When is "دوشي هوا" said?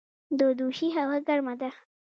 0.57-1.17